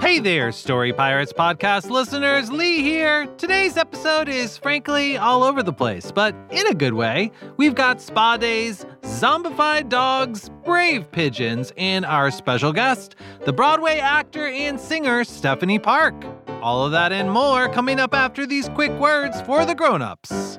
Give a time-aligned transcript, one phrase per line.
[0.00, 2.50] Hey there, Story Pirates podcast listeners.
[2.50, 3.26] Lee here.
[3.36, 7.30] Today's episode is frankly all over the place, but in a good way.
[7.56, 14.46] We've got spa days, zombified dogs, brave pigeons, and our special guest, the Broadway actor
[14.48, 16.14] and singer Stephanie Park.
[16.62, 20.58] All of that and more coming up after these quick words for the grown-ups.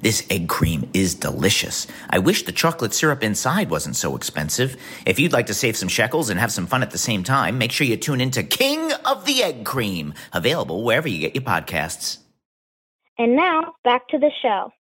[0.00, 1.86] This egg cream is delicious.
[2.08, 4.76] I wish the chocolate syrup inside wasn't so expensive.
[5.06, 7.58] If you'd like to save some shekels and have some fun at the same time,
[7.58, 11.44] make sure you tune into King of the Egg Cream, available wherever you get your
[11.44, 12.18] podcasts.
[13.18, 14.72] And now, back to the show.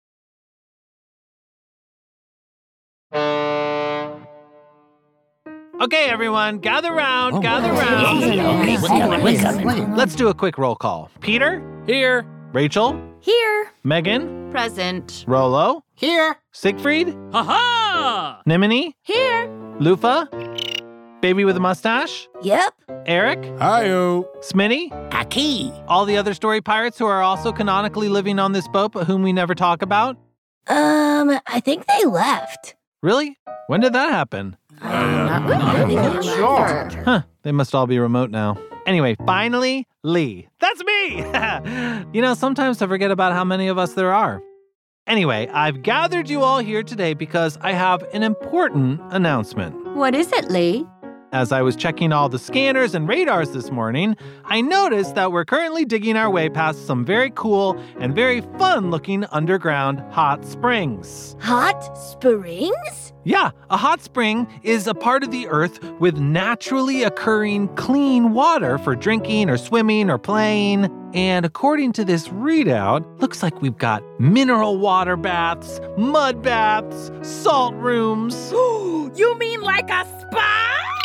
[5.81, 7.39] Okay, everyone, gather round, oh.
[7.41, 8.23] gather round.
[8.23, 9.21] Okay, what's coming?
[9.21, 9.95] What's coming?
[9.95, 11.09] Let's do a quick roll call.
[11.21, 11.63] Peter?
[11.87, 12.25] Here.
[12.51, 13.08] Rachel?
[13.21, 13.71] Here.
[13.83, 14.49] Megan?
[14.51, 15.25] Present.
[15.27, 15.83] Rolo?
[15.95, 16.37] Here.
[16.51, 17.09] Siegfried?
[17.33, 18.41] Ha ha!
[18.45, 18.95] Nimini?
[19.03, 19.47] Here.
[19.79, 20.27] Lufa?
[21.21, 22.29] Baby with a mustache?
[22.41, 22.73] Yep.
[23.05, 23.43] Eric?
[23.59, 24.25] Hi-yo.
[24.39, 24.91] Smitty?
[25.13, 25.71] Aki.
[25.87, 29.21] All the other story pirates who are also canonically living on this boat but whom
[29.23, 30.15] we never talk about?
[30.67, 32.75] Um, I think they left.
[33.03, 33.37] Really?
[33.67, 34.55] When did that happen?
[34.81, 34.91] Um,
[35.27, 36.89] not really sure.
[37.03, 38.57] Huh, they must all be remote now.
[38.89, 40.47] Anyway, finally, Lee.
[40.59, 41.17] That's me!
[42.11, 44.41] you know, sometimes I forget about how many of us there are.
[45.05, 49.75] Anyway, I've gathered you all here today because I have an important announcement.
[49.95, 50.87] What is it, Lee?
[51.31, 55.45] As I was checking all the scanners and radars this morning, I noticed that we're
[55.45, 61.35] currently digging our way past some very cool and very fun looking underground hot springs.
[61.41, 63.13] Hot springs?
[63.25, 68.79] Yeah, a hot spring is a part of the earth with naturally occurring clean water
[68.79, 70.89] for drinking or swimming or playing.
[71.13, 77.75] And according to this readout, looks like we've got mineral water baths, mud baths, salt
[77.75, 78.51] rooms.
[79.15, 80.98] You mean like a spa?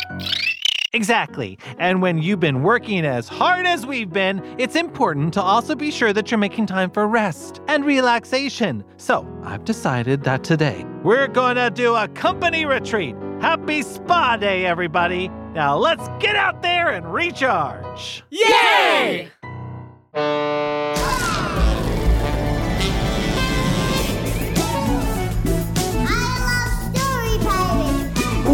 [0.95, 1.59] Exactly.
[1.79, 5.91] And when you've been working as hard as we've been, it's important to also be
[5.91, 8.85] sure that you're making time for rest and relaxation.
[8.97, 13.17] So I've decided that today we're going to do a company retreat.
[13.41, 15.29] Happy Spa Day, everybody.
[15.53, 18.23] Now let's get out there and recharge.
[18.31, 19.31] Yay!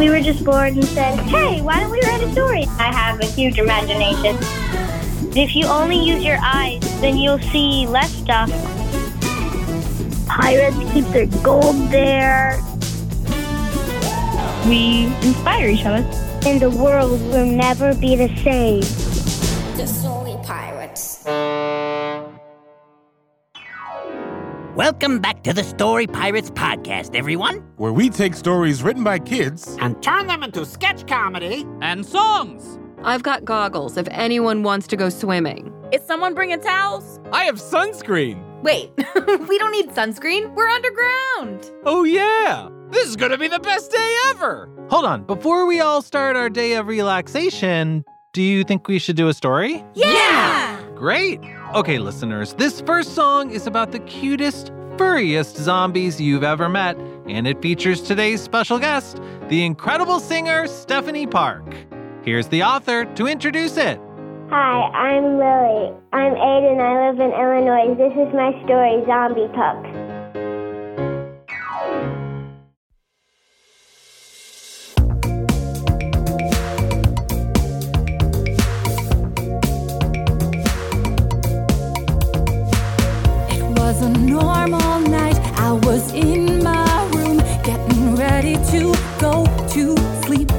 [0.01, 2.65] We were just bored and said, hey, why don't we write a story?
[2.79, 4.35] I have a huge imagination.
[5.37, 8.49] If you only use your eyes, then you'll see less stuff.
[10.27, 12.63] Pirates keep their gold there.
[14.67, 16.03] We inspire each other.
[16.47, 18.83] And the world will never be the same.
[24.81, 27.57] Welcome back to the Story Pirates podcast, everyone.
[27.77, 31.67] Where we take stories written by kids And turn them into sketch comedy.
[31.83, 32.79] and songs.
[33.05, 35.71] I've got goggles if anyone wants to go swimming.
[35.93, 37.21] Is someone bringing towels?
[37.31, 38.43] I have sunscreen.
[38.63, 40.51] Wait, we don't need sunscreen.
[40.55, 41.71] We're underground.
[41.85, 42.71] Oh, yeah.
[42.89, 44.71] This is going to be the best day ever.
[44.89, 48.03] Hold on, before we all start our day of relaxation,
[48.33, 49.85] do you think we should do a story?
[49.93, 50.81] Yeah!
[50.95, 51.39] Great!
[51.73, 56.97] Okay, listeners, this first song is about the cutest, furriest zombies you've ever met,
[57.29, 61.63] and it features today's special guest, the incredible singer Stephanie Park.
[62.25, 64.01] Here's the author to introduce it.
[64.51, 65.95] Hi, I'm Lily.
[66.13, 67.95] I'm eight and I live in Illinois.
[67.95, 69.79] This is my story, Zombie Pup.
[89.81, 89.97] to
[90.27, 90.51] sleep.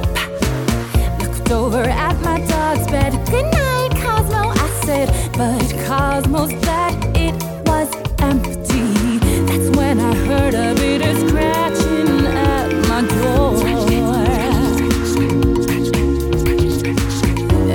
[1.20, 3.12] Looked over at my dog's bed.
[3.30, 5.08] Good night, Cosmo, I said.
[5.38, 6.92] But Cosmo's bed
[7.26, 7.36] it
[7.70, 7.88] was
[8.18, 9.18] empty.
[9.48, 13.52] That's when I heard a bitter scratching at my door.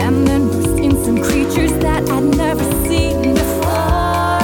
[0.05, 4.41] And then burst in some creatures that I'd never seen before.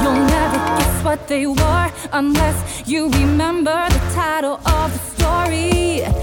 [0.00, 6.21] You'll never guess what they were unless you remember the title of the story.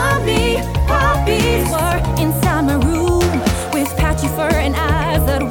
[0.00, 3.20] That's puppies were inside my room
[3.74, 5.42] with patchy fur and eyes that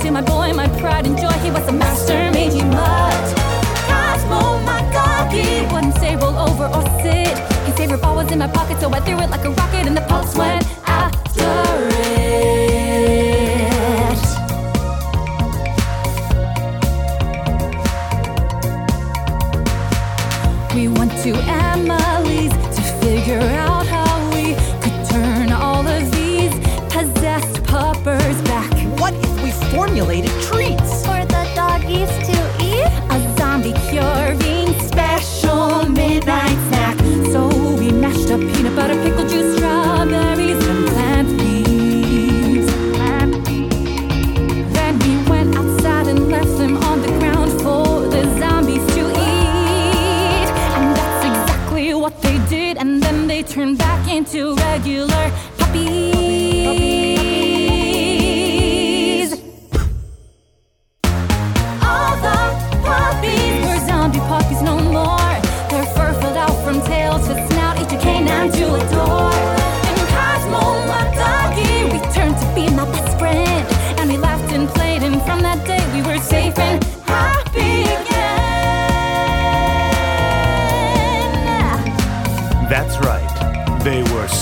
[0.00, 1.32] to my boy, my pride and joy?
[1.44, 3.26] He was a master made mangy mutt.
[3.88, 7.36] Cosmo, oh my doggy, wouldn't say roll over or sit.
[7.66, 9.96] His favorite ball was in my pocket, so I threw it like a rocket, and
[9.96, 10.57] the pups went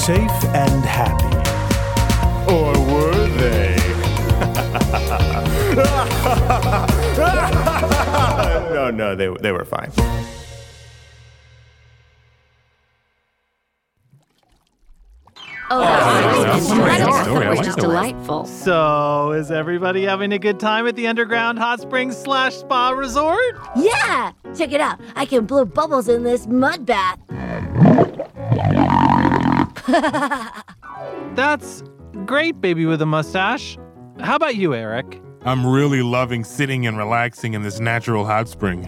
[0.07, 1.27] safe and happy.
[2.49, 3.75] Or were they?
[8.73, 9.91] no, no, they, they were fine.
[15.69, 17.47] Oh, that's that's a great story.
[17.47, 18.45] I That was just delightful.
[18.45, 23.57] So, is everybody having a good time at the underground hot springs slash spa resort?
[23.75, 24.31] Yeah!
[24.57, 25.01] Check it out.
[25.17, 27.19] I can blow bubbles in this mud bath.
[31.35, 31.83] That's
[32.25, 33.77] great, baby with a mustache.
[34.21, 35.21] How about you, Eric?
[35.45, 38.87] I'm really loving sitting and relaxing in this natural hot spring.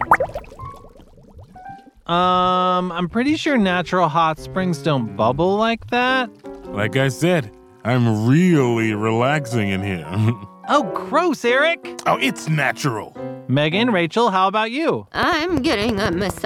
[2.07, 6.29] Um, I'm pretty sure natural hot springs don't bubble like that.
[6.73, 10.05] Like I said, I'm really relaxing in here.
[10.71, 11.99] Oh, gross, Eric.
[12.05, 13.15] oh, it's natural.
[13.47, 15.07] Megan, Rachel, how about you?
[15.13, 16.37] I'm getting a massage.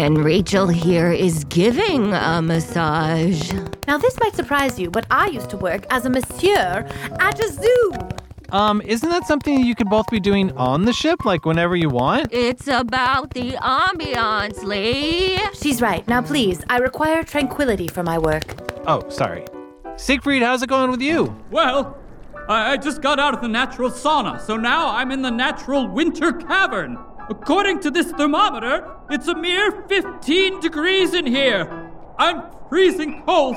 [0.00, 3.52] And Rachel here is giving a massage.
[3.86, 6.88] Now, this might surprise you, but I used to work as a monsieur
[7.18, 7.92] at a zoo.
[8.48, 11.90] Um, isn't that something you could both be doing on the ship, like whenever you
[11.90, 12.32] want?
[12.32, 15.38] It's about the ambiance, Lee.
[15.52, 16.08] She's right.
[16.08, 18.54] Now, please, I require tranquility for my work.
[18.86, 19.44] Oh, sorry.
[19.98, 21.36] Siegfried, how's it going with you?
[21.50, 21.98] Well,
[22.48, 25.86] I I just got out of the natural sauna, so now I'm in the natural
[25.86, 26.96] winter cavern.
[27.30, 31.92] According to this thermometer, it's a mere 15 degrees in here.
[32.18, 33.54] I'm freezing cold.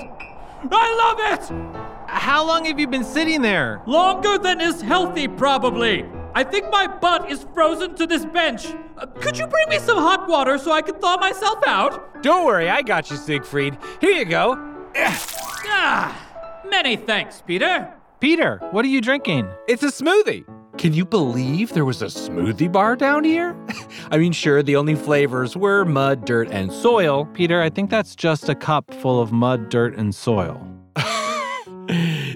[0.72, 2.08] I love it!
[2.08, 3.82] How long have you been sitting there?
[3.88, 6.06] Longer than is healthy, probably.
[6.36, 8.68] I think my butt is frozen to this bench.
[8.96, 12.22] Uh, could you bring me some hot water so I can thaw myself out?
[12.22, 13.78] Don't worry, I got you, Siegfried.
[14.00, 14.56] Here you go.
[14.96, 17.92] Ah, many thanks, Peter.
[18.20, 19.50] Peter, what are you drinking?
[19.68, 20.46] It's a smoothie.
[20.78, 23.56] Can you believe there was a smoothie bar down here?
[24.12, 27.26] I mean, sure, the only flavors were mud, dirt, and soil.
[27.34, 30.68] Peter, I think that's just a cup full of mud, dirt, and soil.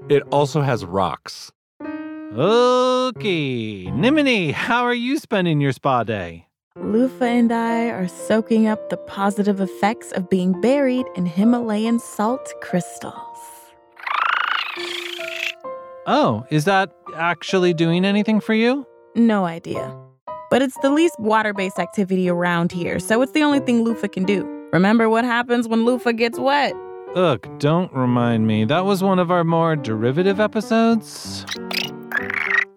[0.10, 1.51] It also has rocks.
[2.34, 3.91] Okay.
[3.91, 6.48] Nimini, how are you spending your spa day?
[6.77, 12.53] Lufa and I are soaking up the positive effects of being buried in Himalayan salt
[12.62, 13.13] crystals.
[16.06, 18.86] Oh, is that actually doing anything for you?
[19.16, 19.96] No idea.
[20.50, 24.08] But it's the least water based activity around here, so it's the only thing Lufa
[24.08, 24.46] can do.
[24.72, 26.74] Remember what happens when Lufa gets wet?
[27.16, 28.64] Ugh, don't remind me.
[28.66, 31.46] That was one of our more derivative episodes.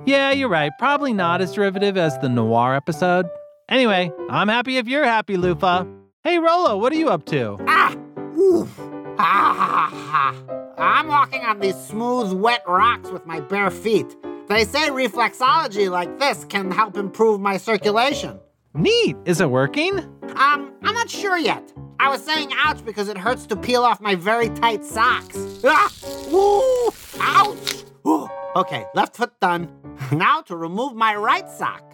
[0.07, 0.73] Yeah, you're right.
[0.79, 3.27] Probably not as derivative as the noir episode.
[3.69, 5.87] Anyway, I'm happy if you're happy, Lufa.
[6.25, 7.57] Hey, Rolo, what are you up to?
[7.69, 7.95] Ah!
[8.39, 8.75] Oof.
[9.19, 10.35] Ha ha ha.
[10.79, 14.17] I'm walking on these smooth, wet rocks with my bare feet.
[14.51, 18.41] They say reflexology like this can help improve my circulation.
[18.75, 19.17] Neat.
[19.25, 20.01] Is it working?
[20.35, 21.73] Um, I'm not sure yet.
[22.01, 25.39] I was saying ouch because it hurts to peel off my very tight socks.
[25.65, 25.89] Ah!
[26.33, 26.91] Woo!
[27.21, 27.85] Ouch!
[28.05, 28.29] Ooh.
[28.57, 29.71] Okay, left foot done.
[30.13, 31.85] Now to remove my right sock.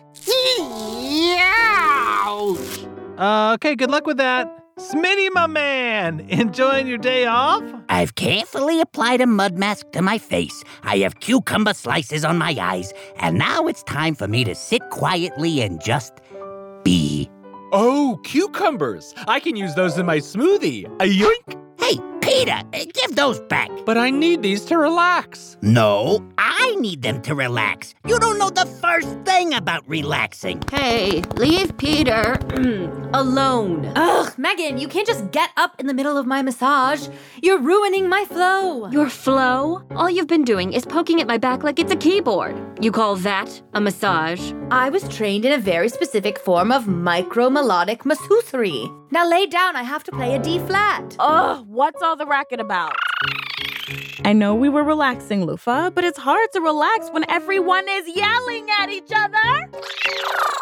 [0.58, 1.52] Yeah.
[2.24, 2.86] Ouch!
[3.18, 4.65] Uh, okay, good luck with that.
[4.78, 7.62] Smitty, my man, enjoying your day off?
[7.88, 10.62] I've carefully applied a mud mask to my face.
[10.82, 12.92] I have cucumber slices on my eyes.
[13.16, 16.12] And now it's time for me to sit quietly and just
[16.84, 17.30] be.
[17.72, 19.14] Oh, cucumbers!
[19.26, 20.84] I can use those in my smoothie.
[21.00, 21.65] A yoink!
[21.78, 23.70] Hey, Peter, uh, give those back.
[23.84, 25.56] But I need these to relax.
[25.62, 27.94] No, I need them to relax.
[28.06, 30.60] You don't know the first thing about relaxing.
[30.70, 32.36] Hey, leave Peter
[33.14, 33.92] alone.
[33.94, 37.08] Ugh, Megan, you can't just get up in the middle of my massage.
[37.42, 38.88] You're ruining my flow.
[38.90, 39.82] Your flow?
[39.92, 42.56] All you've been doing is poking at my back like it's a keyboard.
[42.82, 44.52] You call that a massage?
[44.70, 48.92] I was trained in a very specific form of micro melodic masseusery.
[49.10, 51.16] Now lay down, I have to play a D flat.
[51.20, 52.96] Ugh, what's all the racket about?
[54.24, 58.66] I know we were relaxing, Lufa, but it's hard to relax when everyone is yelling
[58.80, 59.70] at each other.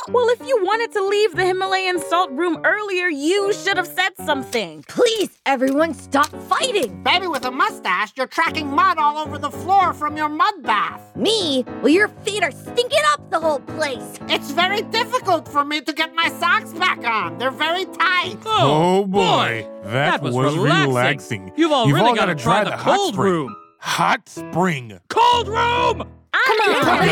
[0.09, 4.11] Well, if you wanted to leave the Himalayan salt room earlier, you should have said
[4.23, 4.85] something.
[4.87, 7.03] Please, everyone, stop fighting.
[7.03, 11.17] Baby with a mustache, you're tracking mud all over the floor from your mud bath.
[11.17, 11.65] Me?
[11.81, 14.19] Well, your feet are stinking up the whole place.
[14.29, 17.39] It's very difficult for me to get my socks back on.
[17.39, 18.37] They're very tight.
[18.45, 19.67] Oh, oh boy.
[19.85, 20.89] That, That was relaxing.
[20.89, 21.53] relaxing.
[21.57, 23.33] You've all You've really all gotta gotta try try the the hot cold spring.
[23.33, 23.57] room.
[23.81, 25.01] Hot spring.
[25.09, 26.09] Cold room!
[26.33, 27.07] Come on!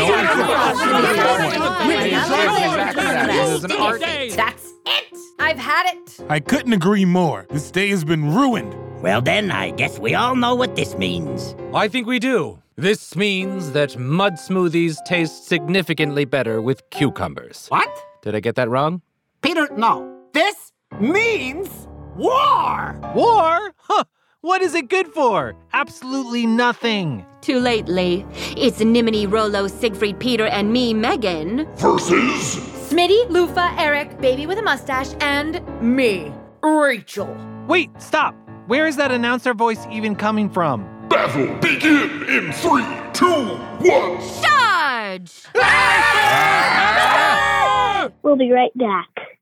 [4.35, 5.17] That's it.
[5.39, 6.19] I've had it.
[6.29, 7.45] I couldn't agree more.
[7.49, 8.75] This day has been ruined.
[9.01, 11.55] Well, then, I guess we all know what this means.
[11.73, 12.59] I think we do.
[12.75, 17.67] This means that mud smoothies taste significantly better with cucumbers.
[17.67, 17.89] What?
[18.23, 19.01] Did I get that wrong?
[19.41, 20.09] Peter, no.
[20.33, 21.69] This means
[22.15, 22.99] war.
[23.13, 23.73] War?
[23.77, 24.03] Huh.
[24.45, 25.55] What is it good for?
[25.71, 27.25] Absolutely nothing.
[27.39, 28.25] Too late, Lee.
[28.57, 31.65] It's Nimini, Rolo, Siegfried, Peter, and me, Megan.
[31.77, 32.57] Versus
[32.89, 37.33] Smitty, Lufa, Eric, baby with a mustache, and me, Rachel.
[37.69, 38.35] Wait, stop.
[38.67, 40.83] Where is that announcer voice even coming from?
[41.07, 42.83] Battle begin in three,
[43.13, 43.45] two,
[43.79, 44.19] one.
[44.43, 45.45] Charge!
[48.23, 49.32] We'll be right back.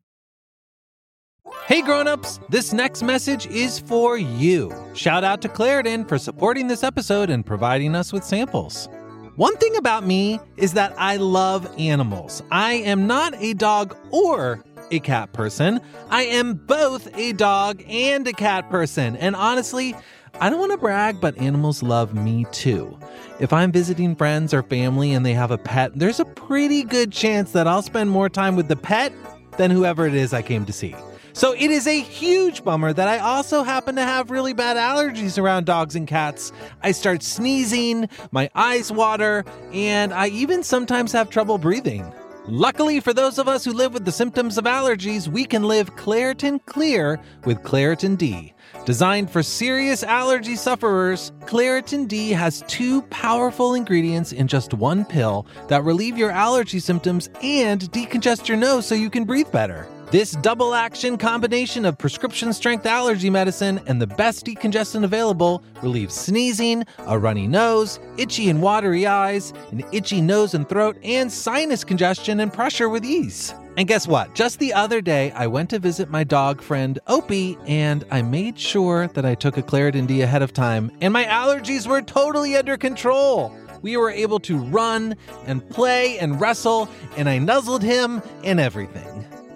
[1.72, 4.76] Hey grown-ups, this next message is for you.
[4.94, 8.90] Shout out to Claritin for supporting this episode and providing us with samples.
[9.38, 12.44] One thing about me is that I love animals.
[12.52, 14.62] I am not a dog or
[14.92, 15.80] a cat person.
[16.10, 19.16] I am both a dog and a cat person.
[19.16, 19.96] And honestly,
[20.42, 23.00] I don't want to brag, but animals love me too.
[23.40, 27.14] If I'm visiting friends or family and they have a pet, there's a pretty good
[27.14, 29.14] chance that I'll spend more time with the pet
[29.56, 30.94] than whoever it is I came to see.
[31.34, 35.42] So it is a huge bummer that I also happen to have really bad allergies
[35.42, 36.52] around dogs and cats.
[36.82, 42.12] I start sneezing, my eyes water, and I even sometimes have trouble breathing.
[42.48, 45.96] Luckily, for those of us who live with the symptoms of allergies, we can live
[45.96, 48.54] Claritin Clear with Claritin D.
[48.84, 55.46] Designed for serious allergy sufferers, Claritin D has two powerful ingredients in just one pill
[55.68, 59.88] that relieve your allergy symptoms and decongest your nose so you can breathe better.
[60.12, 66.14] This double action combination of prescription strength allergy medicine and the best decongestant available relieves
[66.14, 71.86] sneezing, a runny nose, itchy and watery eyes, an itchy nose and throat, and sinus
[71.86, 73.54] congestion and pressure with ease.
[73.78, 74.36] And guess what?
[74.36, 78.60] Just the other day, I went to visit my dog friend Opie, and I made
[78.60, 82.58] sure that I took a Claritin D ahead of time, and my allergies were totally
[82.58, 83.56] under control.
[83.82, 85.16] We were able to run
[85.46, 89.26] and play and wrestle, and I nuzzled him and everything.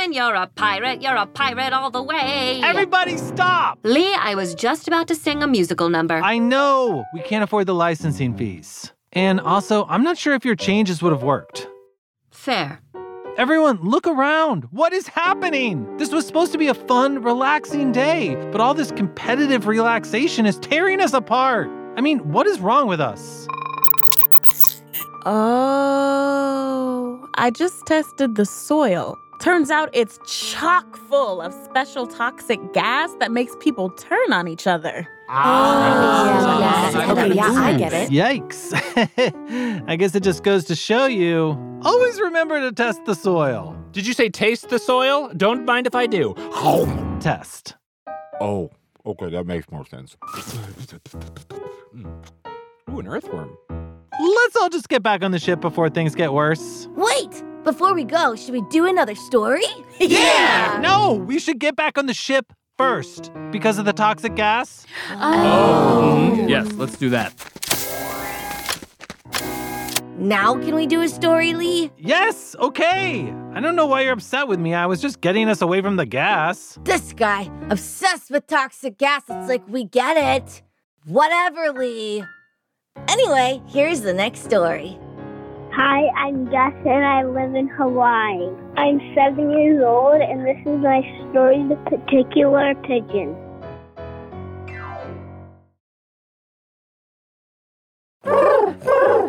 [0.00, 2.58] When you're a pirate, you're a pirate all the way.
[2.62, 3.80] Everybody stop!
[3.82, 6.14] Lee, I was just about to sing a musical number.
[6.14, 7.04] I know!
[7.12, 8.94] We can't afford the licensing fees.
[9.12, 11.68] And also, I'm not sure if your changes would have worked.
[12.30, 12.80] Fair.
[13.36, 14.64] Everyone, look around.
[14.70, 15.98] What is happening?
[15.98, 20.58] This was supposed to be a fun, relaxing day, but all this competitive relaxation is
[20.60, 21.68] tearing us apart.
[21.98, 23.46] I mean, what is wrong with us?
[25.26, 29.18] Oh, I just tested the soil.
[29.40, 34.66] Turns out it's chock full of special toxic gas that makes people turn on each
[34.66, 35.08] other.
[35.30, 36.50] Ah.
[36.52, 37.12] Oh, yeah, yeah.
[37.12, 38.10] Okay, yeah, I get it.
[38.10, 39.84] Yikes.
[39.88, 43.74] I guess it just goes to show you always remember to test the soil.
[43.92, 45.30] Did you say taste the soil?
[45.34, 46.34] Don't mind if I do.
[47.20, 47.76] Test.
[48.42, 48.70] Oh,
[49.06, 50.18] okay, that makes more sense.
[51.96, 53.56] Ooh, an earthworm.
[54.20, 56.88] Let's all just get back on the ship before things get worse.
[56.94, 57.42] Wait!
[57.64, 59.64] Before we go, should we do another story?
[59.98, 60.78] Yeah!
[60.82, 64.84] No, we should get back on the ship first because of the toxic gas.
[65.12, 66.44] Oh.
[66.46, 67.32] Yes, let's do that.
[70.18, 71.90] Now can we do a story, Lee?
[71.96, 73.32] Yes, okay.
[73.54, 74.74] I don't know why you're upset with me.
[74.74, 76.78] I was just getting us away from the gas.
[76.84, 79.22] This guy, obsessed with toxic gas.
[79.30, 80.62] It's like, we get it.
[81.06, 82.22] Whatever, Lee.
[83.30, 84.98] Anyway, here's the next story.
[85.72, 88.48] Hi, I'm Gus and I live in Hawaii.
[88.76, 91.00] I'm seven years old and this is my
[91.30, 93.36] story, The Particular Pigeon.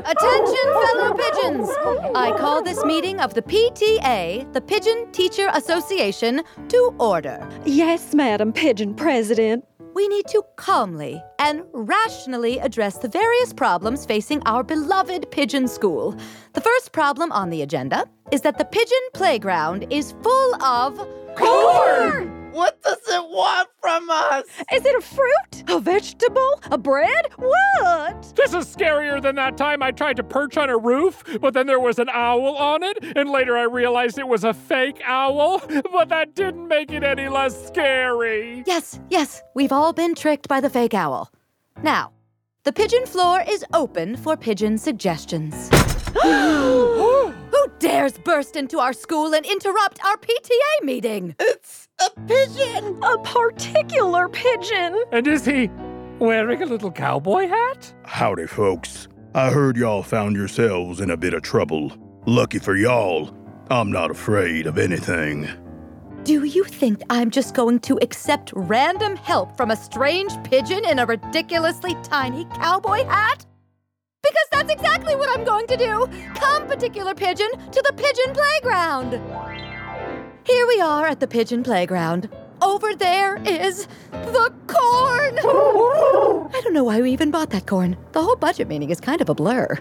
[0.04, 1.70] Attention, fellow pigeons!
[2.16, 7.48] I call this meeting of the PTA, the Pigeon Teacher Association, to order.
[7.66, 9.64] Yes, Madam Pigeon President.
[9.94, 16.16] We need to calmly and rationally address the various problems facing our beloved pigeon school.
[16.54, 20.98] The first problem on the agenda is that the pigeon playground is full of
[21.36, 22.41] corn!
[22.52, 24.44] What does it want from us?
[24.74, 25.64] Is it a fruit?
[25.70, 26.62] A vegetable?
[26.70, 27.28] A bread?
[27.38, 28.34] What?
[28.36, 31.66] This is scarier than that time I tried to perch on a roof, but then
[31.68, 35.62] there was an owl on it, and later I realized it was a fake owl,
[35.92, 38.64] but that didn't make it any less scary.
[38.68, 41.32] Yes, yes, we've all been tricked by the fake owl.
[41.82, 42.12] Now,
[42.64, 45.70] the pigeon floor is open for pigeon suggestions.
[47.62, 51.36] Who dares burst into our school and interrupt our PTA meeting?
[51.40, 53.00] It's a pigeon!
[53.04, 55.04] A particular pigeon!
[55.12, 55.70] And is he
[56.20, 57.94] wearing a little cowboy hat?
[58.04, 59.08] Howdy, folks.
[59.34, 61.92] I heard y'all found yourselves in a bit of trouble.
[62.26, 63.34] Lucky for y'all,
[63.70, 65.48] I'm not afraid of anything.
[66.24, 71.00] Do you think I'm just going to accept random help from a strange pigeon in
[71.00, 73.46] a ridiculously tiny cowboy hat?
[74.22, 76.08] Because that's exactly what I'm going to do!
[76.36, 79.14] Come, particular pigeon, to the pigeon playground!
[80.44, 82.30] Here we are at the pigeon playground.
[82.62, 85.40] Over there is the corn!
[86.54, 87.96] I don't know why we even bought that corn.
[88.12, 89.78] The whole budget meeting is kind of a blur.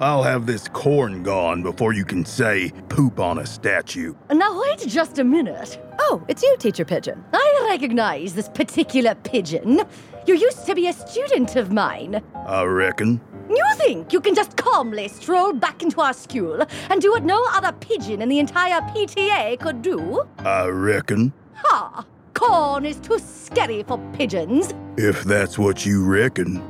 [0.00, 4.14] I'll have this corn gone before you can say poop on a statue.
[4.30, 5.78] Now, wait just a minute.
[5.98, 7.24] Oh, it's you, Teacher Pigeon.
[7.32, 9.82] I recognize this particular pigeon.
[10.26, 12.22] You used to be a student of mine.
[12.46, 13.20] I reckon.
[13.48, 17.42] You think you can just calmly stroll back into our school and do what no
[17.52, 20.26] other pigeon in the entire PTA could do?
[20.38, 21.32] I reckon.
[21.54, 22.04] Ha!
[22.34, 24.74] Corn is too scary for pigeons.
[24.96, 26.62] If that's what you reckon.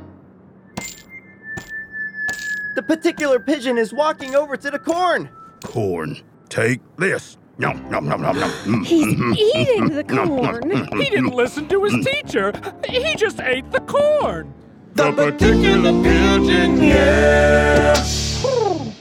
[2.75, 5.29] The particular pigeon is walking over to the corn.
[5.63, 6.17] Corn.
[6.47, 7.37] Take this.
[7.57, 8.49] Nom, nom, nom, nom, nom.
[8.49, 11.01] Mm, He's mm, mm, eating the nom, nom, corn.
[11.01, 12.53] He didn't listen to his teacher.
[12.87, 14.53] He just ate the corn.
[14.99, 17.93] The particular pigeon, yeah.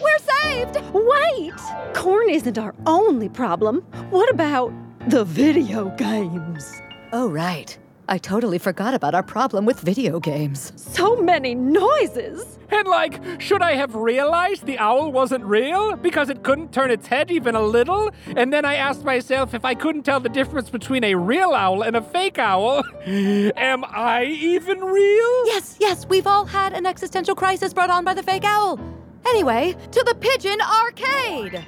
[0.00, 0.78] We're saved!
[0.94, 1.52] Wait!
[1.92, 3.80] Corn isn't our only problem.
[4.10, 4.72] What about
[5.08, 6.80] the video games?
[7.12, 7.76] Oh, right.
[8.10, 10.72] I totally forgot about our problem with video games.
[10.76, 12.58] So many noises!
[12.70, 17.06] And like, should I have realized the owl wasn't real because it couldn't turn its
[17.06, 18.10] head even a little?
[18.34, 21.82] And then I asked myself if I couldn't tell the difference between a real owl
[21.82, 25.46] and a fake owl, am I even real?
[25.46, 28.80] Yes, yes, we've all had an existential crisis brought on by the fake owl.
[29.28, 31.62] Anyway, to the Pigeon Arcade!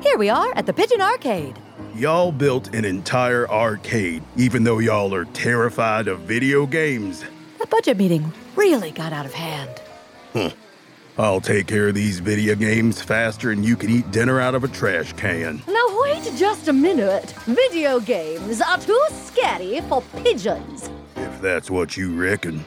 [0.00, 1.60] Here we are at the Pigeon Arcade.
[1.96, 7.24] Y'all built an entire arcade, even though y'all are terrified of video games.
[7.58, 9.80] The budget meeting really got out of hand.
[10.34, 10.50] Huh.
[11.16, 14.62] I'll take care of these video games faster than you can eat dinner out of
[14.62, 15.62] a trash can.
[15.66, 17.30] Now, wait just a minute.
[17.46, 20.90] Video games are too scary for pigeons.
[21.16, 22.62] If that's what you reckon.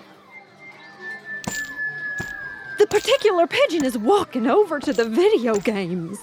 [2.79, 6.17] The particular pigeon is walking over to the video games.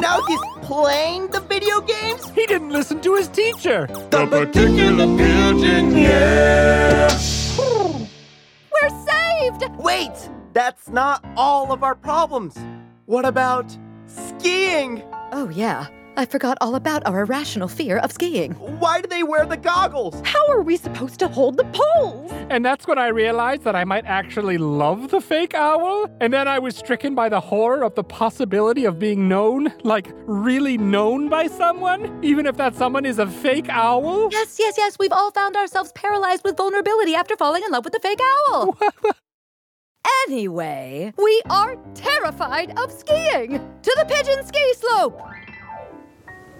[0.00, 2.30] Now he's playing the video games?
[2.30, 3.88] He didn't listen to his teacher.
[4.10, 7.10] The particular pigeon, yeah.
[8.72, 9.64] We're saved!
[9.78, 12.56] Wait, that's not all of our problems.
[13.06, 15.02] What about skiing?
[15.32, 15.88] Oh, yeah.
[16.20, 18.52] I forgot all about our irrational fear of skiing.
[18.52, 20.20] Why do they wear the goggles?
[20.22, 22.30] How are we supposed to hold the poles?
[22.50, 26.10] And that's when I realized that I might actually love the fake owl.
[26.20, 30.08] And then I was stricken by the horror of the possibility of being known, like
[30.26, 34.28] really known by someone, even if that someone is a fake owl.
[34.30, 34.98] Yes, yes, yes.
[34.98, 38.76] We've all found ourselves paralyzed with vulnerability after falling in love with the fake owl.
[40.28, 43.52] anyway, we are terrified of skiing.
[43.52, 45.18] To the pigeon ski slope.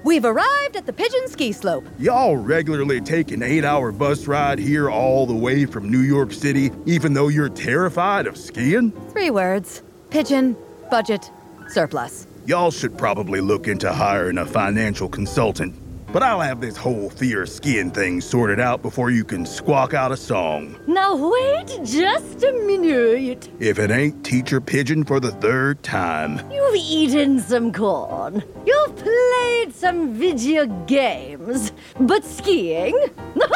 [0.02, 1.84] We've arrived at the Pigeon Ski Slope.
[1.98, 6.32] Y'all regularly take an eight hour bus ride here all the way from New York
[6.32, 8.92] City, even though you're terrified of skiing?
[9.12, 10.56] Three words pigeon,
[10.90, 11.30] budget,
[11.68, 12.26] surplus.
[12.46, 15.74] Y'all should probably look into hiring a financial consultant.
[16.12, 19.94] But I'll have this whole fear of skiing thing sorted out before you can squawk
[19.94, 20.76] out a song.
[20.88, 23.48] Now, wait just a minute.
[23.60, 26.40] If it ain't Teacher Pigeon for the third time.
[26.50, 28.42] You've eaten some corn.
[28.66, 31.70] You've played some video games.
[32.00, 32.98] But skiing?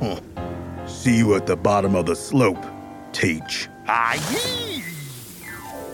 [0.00, 0.18] Huh.
[0.88, 2.58] See you at the bottom of the slope,
[3.12, 3.68] Teach.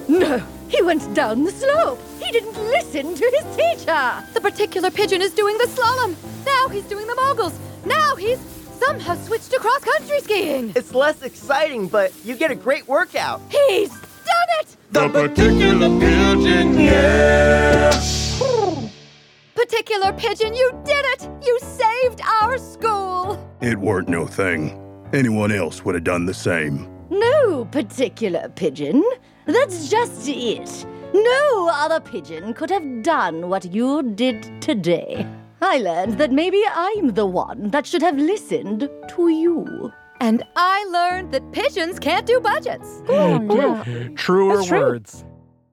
[0.09, 2.01] no, he went down the slope.
[2.19, 2.55] He didn't
[2.93, 4.25] listen to his teacher.
[4.33, 6.15] The particular pigeon is doing the slalom.
[6.47, 7.59] Now he's doing the moguls.
[7.85, 8.39] Now he's
[8.79, 10.73] somehow switched to cross country skiing.
[10.75, 13.41] It's less exciting, but you get a great workout.
[13.51, 14.77] He's done it!
[14.91, 17.91] The particular pigeon, yeah.
[19.55, 21.29] Particular pigeon, you did it!
[21.45, 23.39] You saved our school!
[23.61, 24.81] It weren't no thing.
[25.13, 26.89] Anyone else would have done the same.
[27.11, 29.05] No particular pigeon.
[29.47, 30.87] That's just it.
[31.15, 35.27] No other pigeon could have done what you did today.
[35.61, 39.93] I learned that maybe I'm the one that should have listened to you.
[40.21, 43.03] And I learned that pigeons can't do budgets.
[43.09, 43.83] Oh,
[44.17, 44.81] Truer That's true.
[44.81, 45.25] words.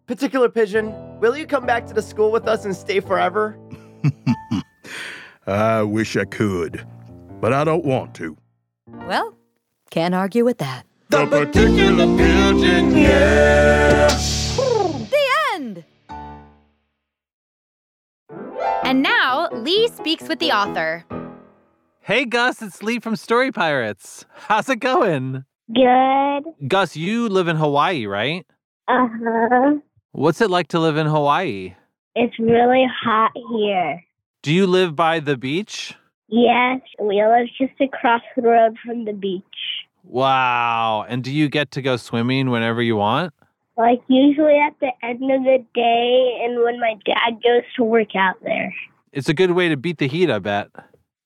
[0.07, 3.57] Particular pigeon, will you come back to the school with us and stay forever?
[5.47, 6.85] I wish I could,
[7.41, 8.37] but I don't want to.
[8.87, 9.35] Well,
[9.89, 10.85] can't argue with that.
[11.09, 14.07] The particular pigeon, yeah.
[18.85, 21.03] And now, Lee speaks with the author.
[22.01, 24.25] Hey, Gus, it's Lee from Story Pirates.
[24.31, 25.43] How's it going?
[25.73, 26.43] Good.
[26.67, 28.45] Gus, you live in Hawaii, right?
[28.87, 29.71] Uh huh.
[30.11, 31.73] What's it like to live in Hawaii?
[32.13, 34.03] It's really hot here.
[34.43, 35.95] Do you live by the beach?
[36.27, 39.43] Yes, we live just across the road from the beach.
[40.03, 41.07] Wow.
[41.09, 43.33] And do you get to go swimming whenever you want?
[43.77, 48.15] Like usually at the end of the day and when my dad goes to work
[48.15, 48.73] out there.
[49.11, 50.69] It's a good way to beat the heat, I bet.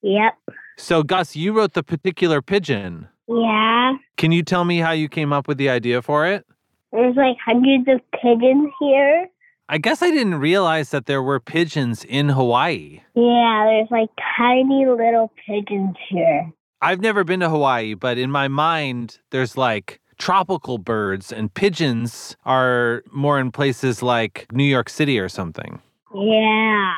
[0.02, 0.34] Yep.
[0.78, 3.08] So, Gus, you wrote The Particular Pigeon.
[3.28, 3.94] Yeah.
[4.18, 6.46] Can you tell me how you came up with the idea for it?
[6.92, 9.28] There's like hundreds of pigeons here.
[9.68, 13.02] I guess I didn't realize that there were pigeons in Hawaii.
[13.14, 16.52] Yeah, there's like tiny little pigeons here.
[16.82, 22.38] I've never been to Hawaii, but in my mind, there's like tropical birds, and pigeons
[22.46, 25.82] are more in places like New York City or something.
[26.14, 26.94] Yeah.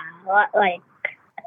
[0.53, 0.81] Like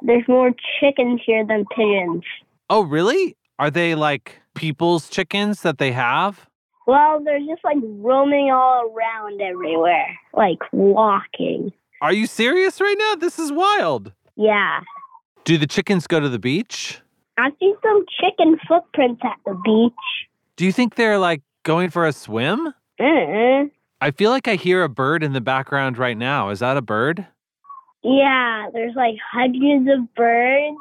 [0.02, 2.22] there's more chickens here than pigeons.
[2.70, 3.36] Oh, really?
[3.58, 6.48] Are they like people's chickens that they have?
[6.86, 11.72] Well, they're just like roaming all around everywhere, like walking.
[12.02, 13.14] Are you serious right now?
[13.14, 14.12] This is wild.
[14.36, 14.80] Yeah.
[15.44, 17.00] Do the chickens go to the beach?
[17.38, 19.92] I see some chicken footprints at the beach.
[20.56, 22.68] Do you think they're like going for a swim?
[23.00, 23.64] uh
[24.00, 26.50] I feel like I hear a bird in the background right now.
[26.50, 27.26] Is that a bird?
[28.02, 30.76] Yeah, there's like hundreds of birds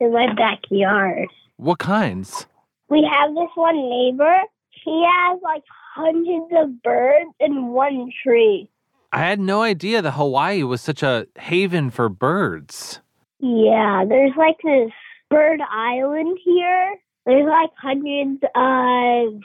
[0.00, 1.28] in my backyard.
[1.56, 2.46] What kinds?
[2.88, 4.36] We have this one neighbor.
[4.84, 8.68] He has like hundreds of birds in one tree.
[9.12, 13.00] I had no idea that Hawaii was such a haven for birds.
[13.40, 14.92] Yeah, there's like this
[15.30, 16.96] bird island here.
[17.26, 19.42] There's like hundreds of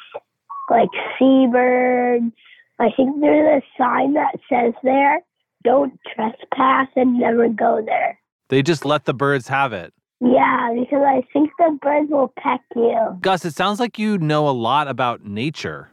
[0.69, 2.31] like seabirds.
[2.79, 5.21] I think there's a sign that says there,
[5.63, 8.19] don't trespass and never go there.
[8.49, 9.93] They just let the birds have it.
[10.19, 13.17] Yeah, because I think the birds will peck you.
[13.21, 15.89] Gus, it sounds like you know a lot about nature.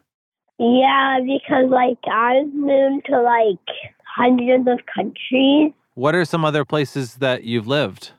[0.59, 3.59] Yeah, because like I've moved to like
[4.17, 5.73] hundreds of countries.
[5.95, 8.13] What are some other places that you've lived?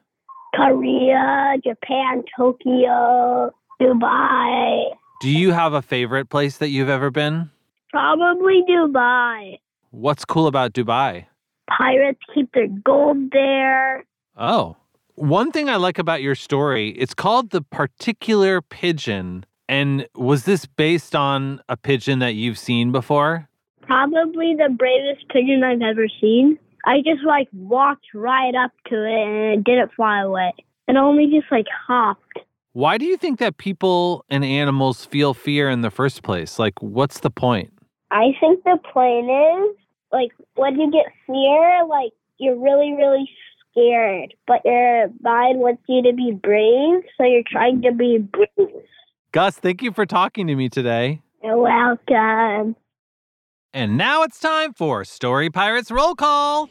[0.54, 4.84] Korea, Japan, Tokyo, Dubai.
[5.22, 7.50] Do you have a favorite place that you've ever been?
[7.92, 9.60] Probably Dubai.
[9.92, 11.26] What's cool about Dubai?
[11.70, 14.04] Pirates keep their gold there.
[14.38, 14.76] Oh,
[15.16, 19.46] one thing I like about your story, it's called The Particular Pigeon.
[19.70, 23.48] And was this based on a pigeon that you've seen before?
[23.82, 26.60] Probably the bravest pigeon I've ever seen.
[26.86, 30.54] I just like walked right up to it and it didn't fly away.
[30.88, 32.40] It only just like hopped.
[32.76, 36.60] Why do you think that people and animals feel fear in the first place?
[36.60, 37.72] Like, what's the point?
[38.12, 39.78] I think the point is
[40.12, 43.30] like when you get fear, like you're really, really
[43.72, 48.68] scared, but your mind wants you to be brave, so you're trying to be brave.
[49.32, 51.22] Gus, thank you for talking to me today.
[51.42, 52.76] You're welcome.
[53.74, 56.70] And now it's time for Story Pirates Roll Call.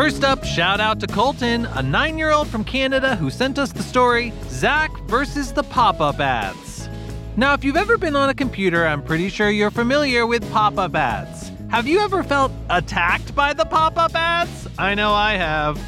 [0.00, 3.70] First up, shout out to Colton, a nine year old from Canada who sent us
[3.70, 6.88] the story Zach versus the pop up ads.
[7.36, 10.78] Now, if you've ever been on a computer, I'm pretty sure you're familiar with pop
[10.78, 11.52] up ads.
[11.68, 14.70] Have you ever felt attacked by the pop up ads?
[14.78, 15.78] I know I have.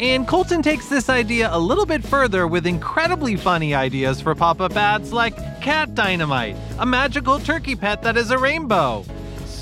[0.00, 4.60] And Colton takes this idea a little bit further with incredibly funny ideas for pop
[4.60, 9.04] up ads like Cat Dynamite, a magical turkey pet that is a rainbow,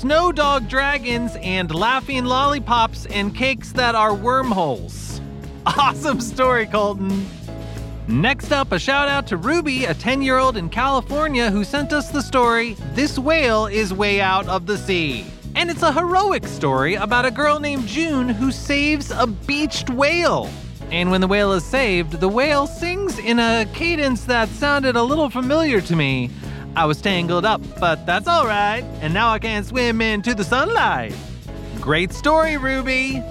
[0.01, 5.21] Snow Dog Dragons, and Laughing Lollipops and cakes that are wormholes.
[5.67, 7.23] Awesome story, Colton.
[8.07, 11.93] Next up, a shout out to Ruby, a 10 year old in California who sent
[11.93, 15.23] us the story This Whale is Way Out of the Sea.
[15.53, 20.49] And it's a heroic story about a girl named June who saves a beached whale.
[20.89, 25.03] And when the whale is saved, the whale sings in a cadence that sounded a
[25.03, 26.31] little familiar to me.
[26.75, 31.13] I was tangled up, but that's alright, and now I can swim into the sunlight.
[31.81, 33.21] Great story, Ruby!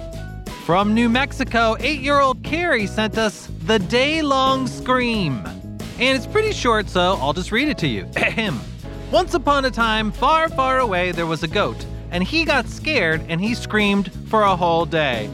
[0.65, 5.43] From New Mexico, eight year old Carrie sent us The Day Long Scream.
[5.99, 8.07] And it's pretty short, so I'll just read it to you.
[8.15, 8.59] Ahem.
[9.11, 13.21] Once upon a time, far, far away, there was a goat, and he got scared
[13.27, 15.29] and he screamed for a whole day.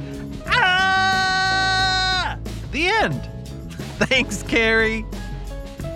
[0.45, 2.37] Ah!
[2.71, 3.29] The end.
[3.99, 5.05] Thanks, Carrie.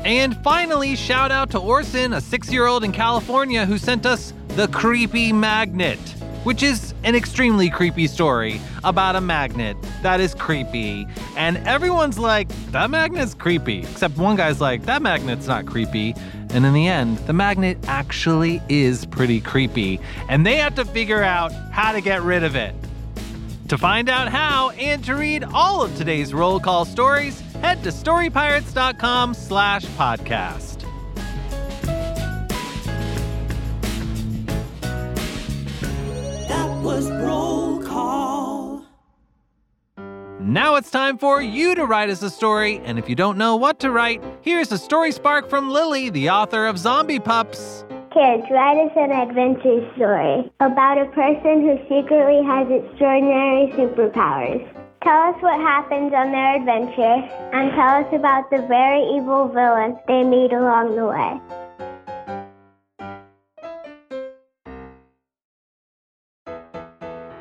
[0.04, 4.34] And finally, shout out to Orson, a six year old in California who sent us
[4.56, 6.00] The Creepy Magnet,
[6.44, 11.08] which is an extremely creepy story about a magnet that is creepy.
[11.38, 13.82] And everyone's like, that magnet's creepy.
[13.82, 16.16] Except one guy's like, that magnet's not creepy.
[16.50, 20.00] And in the end, the magnet actually is pretty creepy.
[20.30, 22.74] And they have to figure out how to get rid of it.
[23.68, 27.90] To find out how and to read all of today's roll call stories, head to
[27.90, 30.80] storypirates.com slash podcast.
[36.48, 38.86] That was roll call.
[40.40, 43.56] Now it's time for you to write us a story, and if you don't know
[43.56, 47.86] what to write, here's a story spark from Lily, the author of Zombie Pups.
[48.12, 54.81] Kids, write us an adventure story about a person who secretly has extraordinary superpowers.
[55.04, 57.02] Tell us what happens on their adventure
[57.54, 61.42] and tell us about the very evil villains they meet along the way.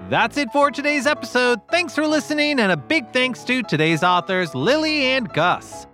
[0.09, 1.61] That's it for today's episode.
[1.69, 5.87] Thanks for listening, and a big thanks to today's authors, Lily and Gus.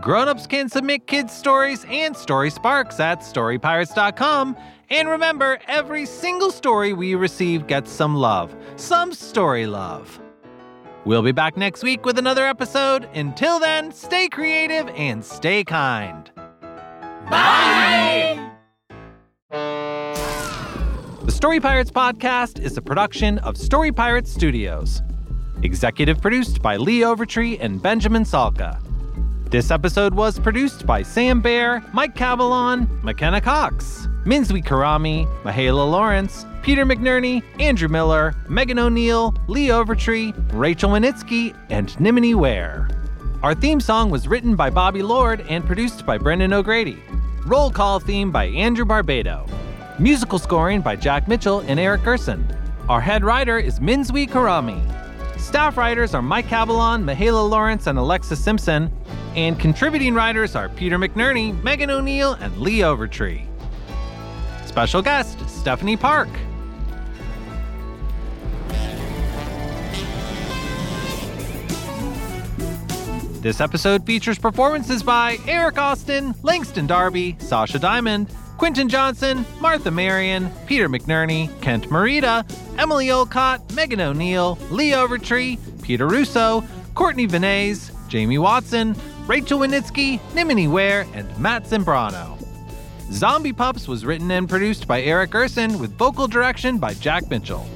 [0.00, 4.56] Grown-ups can submit kids' stories and story sparks at storypirates.com.
[4.88, 10.21] And remember, every single story we receive gets some love, some story love.
[11.04, 13.08] We'll be back next week with another episode.
[13.14, 16.30] Until then, stay creative and stay kind.
[17.28, 18.50] Bye.
[19.50, 25.02] The Story Pirates podcast is a production of Story Pirates Studios.
[25.62, 28.80] Executive produced by Lee Overtree and Benjamin Salka.
[29.52, 36.46] This episode was produced by Sam Bear, Mike Cabalon, McKenna Cox, Minzwi Karami, Mahala Lawrence,
[36.62, 42.88] Peter McNerney, Andrew Miller, Megan O'Neill, Lee Overtree, Rachel Winitsky, and Nimini Ware.
[43.42, 47.02] Our theme song was written by Bobby Lord and produced by Brendan O'Grady.
[47.44, 49.46] Roll call theme by Andrew Barbado.
[49.98, 52.42] Musical scoring by Jack Mitchell and Eric Gerson.
[52.88, 55.01] Our head writer is Minzwi Karami.
[55.42, 58.90] Staff writers are Mike Cabalon, Mahala Lawrence, and Alexis Simpson.
[59.34, 63.44] And contributing writers are Peter McNerney, Megan O'Neill, and Lee Overtree.
[64.64, 66.28] Special guest, Stephanie Park.
[73.42, 80.48] This episode features performances by Eric Austin, Langston Darby, Sasha Diamond, Quinton Johnson, Martha Marion,
[80.66, 86.62] Peter McNerney, Kent Marita, Emily Olcott, Megan O'Neill, Lee Overtree, Peter Russo,
[86.94, 88.94] Courtney Vinays, Jamie Watson,
[89.26, 92.38] Rachel Winitsky, Nimini Ware, and Matt Zimbrano.
[93.10, 97.66] Zombie Pups was written and produced by Eric Gerson with vocal direction by Jack Mitchell.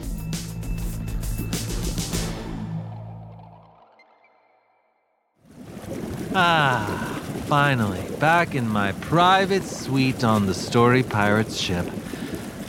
[6.39, 11.87] Ah, finally, back in my private suite on the Story Pirates ship.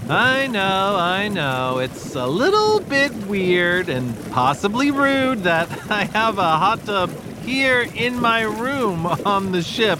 [0.07, 6.37] I know, I know, it's a little bit weird and possibly rude that I have
[6.37, 9.99] a hot tub here in my room on the ship,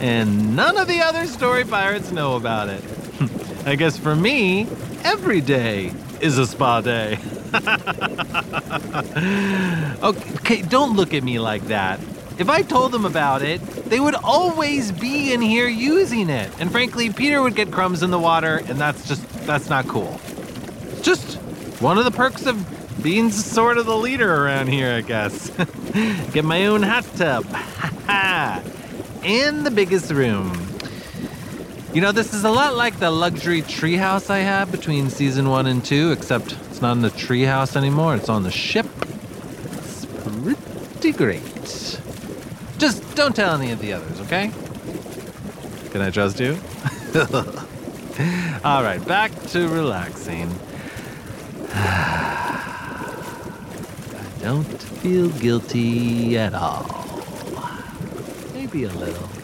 [0.00, 2.82] and none of the other Story Pirates know about it.
[3.66, 4.66] I guess for me,
[5.04, 7.20] every day is a spa day.
[10.02, 12.00] okay, don't look at me like that.
[12.38, 16.50] If I told them about it, they would always be in here using it.
[16.60, 20.20] And frankly, Peter would get crumbs in the water, and that's just, that's not cool.
[21.00, 21.34] Just
[21.80, 25.50] one of the perks of being sort of the leader around here, I guess.
[26.32, 27.46] get my own hot tub.
[29.24, 30.52] and the biggest room.
[31.94, 35.66] You know, this is a lot like the luxury treehouse I have between season one
[35.66, 38.86] and two, except it's not in the treehouse anymore, it's on the ship.
[39.72, 41.95] It's pretty great.
[43.16, 44.50] Don't tell any of the others, okay?
[45.90, 46.58] Can I trust you?
[48.62, 50.50] All right, back to relaxing.
[51.72, 52.62] I
[54.42, 56.84] don't feel guilty at all.
[58.52, 59.35] Maybe a little.